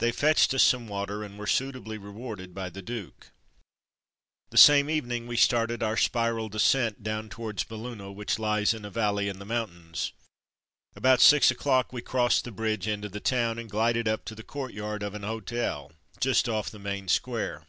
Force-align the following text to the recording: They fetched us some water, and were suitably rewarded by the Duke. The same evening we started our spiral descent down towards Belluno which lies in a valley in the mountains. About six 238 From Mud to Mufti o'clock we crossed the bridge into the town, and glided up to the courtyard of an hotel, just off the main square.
They 0.00 0.12
fetched 0.12 0.52
us 0.52 0.62
some 0.62 0.86
water, 0.86 1.24
and 1.24 1.38
were 1.38 1.46
suitably 1.46 1.96
rewarded 1.96 2.54
by 2.54 2.68
the 2.68 2.82
Duke. 2.82 3.30
The 4.50 4.58
same 4.58 4.90
evening 4.90 5.26
we 5.26 5.38
started 5.38 5.82
our 5.82 5.96
spiral 5.96 6.50
descent 6.50 7.02
down 7.02 7.30
towards 7.30 7.64
Belluno 7.64 8.12
which 8.12 8.38
lies 8.38 8.74
in 8.74 8.84
a 8.84 8.90
valley 8.90 9.30
in 9.30 9.38
the 9.38 9.46
mountains. 9.46 10.12
About 10.94 11.22
six 11.22 11.48
238 11.48 11.48
From 11.48 11.48
Mud 11.48 11.48
to 11.48 11.54
Mufti 11.54 11.54
o'clock 11.54 11.92
we 11.94 12.10
crossed 12.34 12.44
the 12.44 12.62
bridge 12.62 12.86
into 12.86 13.08
the 13.08 13.20
town, 13.20 13.58
and 13.58 13.70
glided 13.70 14.06
up 14.06 14.26
to 14.26 14.34
the 14.34 14.42
courtyard 14.42 15.02
of 15.02 15.14
an 15.14 15.22
hotel, 15.22 15.92
just 16.20 16.46
off 16.46 16.68
the 16.68 16.78
main 16.78 17.08
square. 17.08 17.64